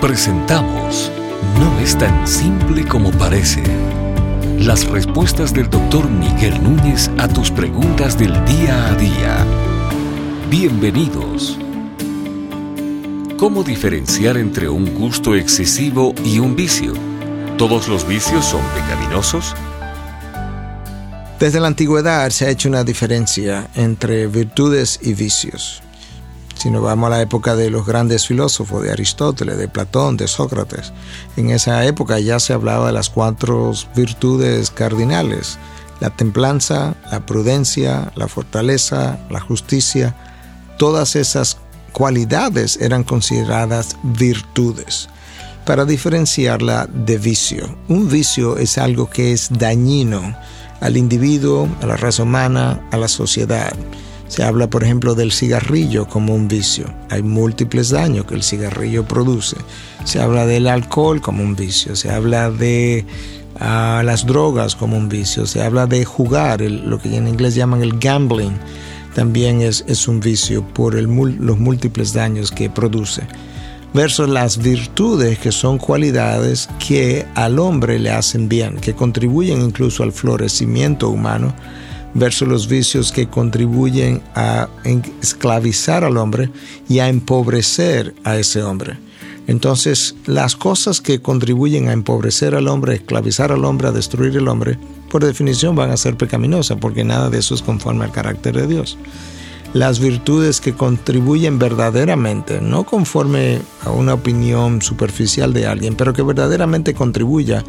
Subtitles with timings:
[0.00, 1.10] Presentamos
[1.58, 3.62] No es tan simple como parece.
[4.58, 9.46] Las respuestas del doctor Miguel Núñez a tus preguntas del día a día.
[10.50, 11.58] Bienvenidos.
[13.38, 16.92] ¿Cómo diferenciar entre un gusto excesivo y un vicio?
[17.56, 19.54] ¿Todos los vicios son pecaminosos?
[21.40, 25.82] Desde la antigüedad se ha hecho una diferencia entre virtudes y vicios.
[26.66, 30.26] Si nos vamos a la época de los grandes filósofos, de Aristóteles, de Platón, de
[30.26, 30.92] Sócrates,
[31.36, 35.60] en esa época ya se hablaba de las cuatro virtudes cardinales,
[36.00, 40.16] la templanza, la prudencia, la fortaleza, la justicia,
[40.76, 41.58] todas esas
[41.92, 45.08] cualidades eran consideradas virtudes
[45.64, 47.78] para diferenciarla de vicio.
[47.86, 50.36] Un vicio es algo que es dañino
[50.80, 53.72] al individuo, a la raza humana, a la sociedad.
[54.28, 56.92] Se habla, por ejemplo, del cigarrillo como un vicio.
[57.10, 59.56] Hay múltiples daños que el cigarrillo produce.
[60.04, 61.94] Se habla del alcohol como un vicio.
[61.94, 63.04] Se habla de
[63.60, 65.46] ah, las drogas como un vicio.
[65.46, 68.56] Se habla de jugar, lo que en inglés llaman el gambling.
[69.14, 73.22] También es, es un vicio por los múltiples daños que produce.
[73.94, 80.02] Versus las virtudes que son cualidades que al hombre le hacen bien, que contribuyen incluso
[80.02, 81.54] al florecimiento humano
[82.18, 84.68] versus los vicios que contribuyen a
[85.20, 86.50] esclavizar al hombre
[86.88, 88.98] y a empobrecer a ese hombre.
[89.46, 94.36] Entonces, las cosas que contribuyen a empobrecer al hombre, a esclavizar al hombre, a destruir
[94.38, 94.78] al hombre,
[95.10, 98.66] por definición van a ser pecaminosas, porque nada de eso es conforme al carácter de
[98.66, 98.98] Dios.
[99.72, 106.22] Las virtudes que contribuyen verdaderamente, no conforme a una opinión superficial de alguien, pero que
[106.22, 107.62] verdaderamente contribuya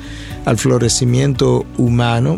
[0.45, 2.37] al florecimiento humano,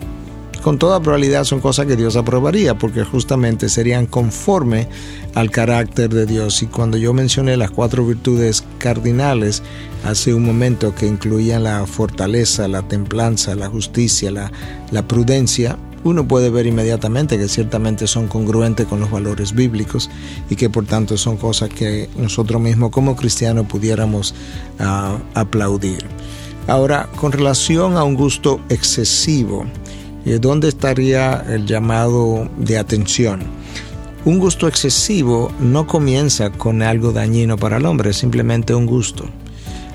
[0.61, 4.87] con toda probabilidad son cosas que Dios aprobaría porque justamente serían conforme
[5.35, 6.61] al carácter de Dios.
[6.63, 9.63] Y cuando yo mencioné las cuatro virtudes cardinales
[10.05, 14.51] hace un momento que incluían la fortaleza, la templanza, la justicia, la,
[14.91, 20.09] la prudencia, uno puede ver inmediatamente que ciertamente son congruentes con los valores bíblicos
[20.49, 24.33] y que por tanto son cosas que nosotros mismos como cristianos pudiéramos
[24.79, 26.05] ah, aplaudir.
[26.67, 29.65] Ahora, con relación a un gusto excesivo,
[30.25, 33.41] ¿Dónde estaría el llamado de atención?
[34.25, 39.25] Un gusto excesivo no comienza con algo dañino para el hombre, es simplemente un gusto.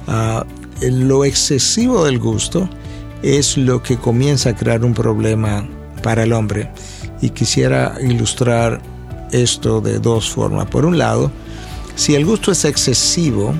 [0.06, 0.44] Ah,
[0.80, 2.68] lo excesivo del gusto
[3.22, 5.66] es lo que comienza a crear un problema
[6.02, 6.70] para el hombre.
[7.20, 8.82] Y quisiera ilustrar
[9.32, 10.66] esto de dos formas.
[10.66, 11.30] Por un lado,
[11.96, 13.54] si el gusto es excesivo,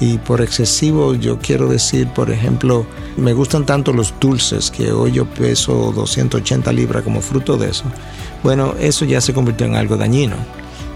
[0.00, 2.86] y por excesivo yo quiero decir, por ejemplo,
[3.16, 7.84] me gustan tanto los dulces que hoy yo peso 280 libras como fruto de eso.
[8.42, 10.36] Bueno, eso ya se convirtió en algo dañino.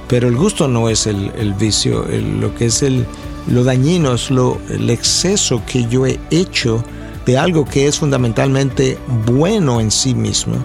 [0.08, 2.04] Pero el gusto no es el, vicio,
[2.40, 3.06] lo que es el,
[3.46, 6.84] lo dañino es lo, el exceso que yo he hecho
[7.26, 10.56] de algo que es fundamentalmente bueno en sí mismo,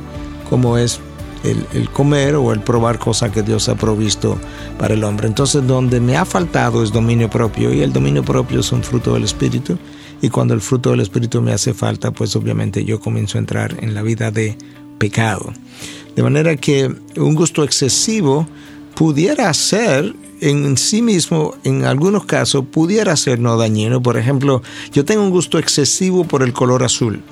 [0.50, 1.00] como es
[1.51, 4.38] el, comer o el probar cosas que Dios ha provisto
[4.78, 5.28] para el hombre.
[5.28, 9.13] Entonces, donde me ha faltado es dominio propio y el dominio propio es un fruto
[9.13, 9.78] del Espíritu.
[10.22, 13.84] Y cuando el fruto del Espíritu me hace falta, pues obviamente yo comienzo a entrar
[13.84, 14.57] en la vida de
[14.97, 15.53] pecado.
[16.16, 18.47] De manera que un gusto excesivo
[18.95, 24.01] pudiera ser en sí mismo, en algunos casos, pudiera ser no dañino.
[24.01, 27.23] Por ejemplo, yo tengo un gusto excesivo por el color azul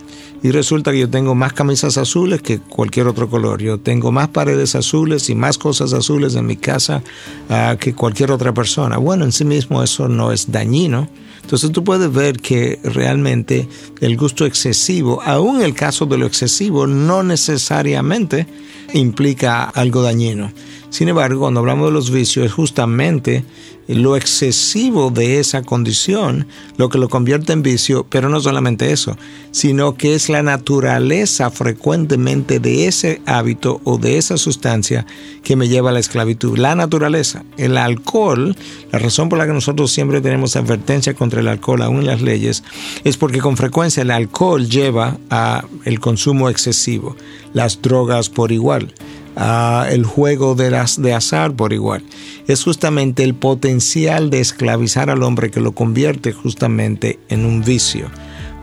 [0.43, 3.61] y resulta que yo tengo más camisas azules que cualquier otro color.
[3.61, 7.01] Yo tengo más paredes azules y más cosas azules en mi casa
[7.49, 8.97] ah, que cualquier otra persona.
[8.97, 11.07] Bueno, en sí mismo eso no es dañino.
[11.41, 13.69] Entonces tú puedes ver que realmente
[14.01, 18.45] el gusto excesivo, aún el caso de lo excesivo, no necesariamente
[18.93, 20.51] implica algo dañino.
[20.93, 23.43] Sin embargo, cuando hablamos de los vicios, es justamente
[23.87, 26.45] lo excesivo de esa condición
[26.77, 29.17] lo que lo convierte en vicio, pero no solamente eso,
[29.49, 35.07] sino que es la naturaleza frecuentemente de ese hábito o de esa sustancia
[35.43, 36.59] que me lleva a la esclavitud.
[36.59, 38.55] La naturaleza, el alcohol,
[38.91, 42.21] la razón por la que nosotros siempre tenemos advertencia contra el alcohol aún en las
[42.21, 42.63] leyes,
[43.03, 47.15] es porque con frecuencia el alcohol lleva a el consumo excesivo,
[47.51, 48.93] las drogas por igual
[49.35, 52.03] el juego de, las, de azar por igual.
[52.47, 58.09] Es justamente el potencial de esclavizar al hombre que lo convierte justamente en un vicio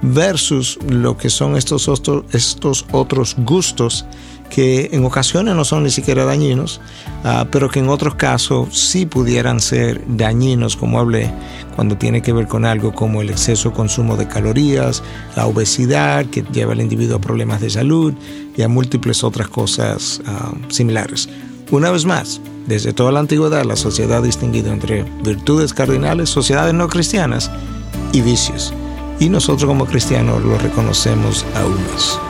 [0.02, 1.88] versus lo que son estos
[2.32, 4.06] estos otros gustos
[4.50, 6.80] que en ocasiones no son ni siquiera dañinos,
[7.24, 11.32] ah, pero que en otros casos sí pudieran ser dañinos, como hablé,
[11.76, 15.02] cuando tiene que ver con algo como el exceso consumo de calorías,
[15.36, 18.12] la obesidad que lleva al individuo a problemas de salud
[18.56, 21.28] y a múltiples otras cosas ah, similares.
[21.70, 26.74] Una vez más, desde toda la antigüedad la sociedad ha distinguido entre virtudes cardinales, sociedades
[26.74, 27.50] no cristianas,
[28.12, 28.72] y vicios.
[29.18, 32.29] Y nosotros como cristianos lo reconocemos aún más.